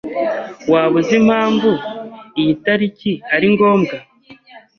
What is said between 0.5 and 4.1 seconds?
Waba uzi impamvu iyi tariki ari ngombwa?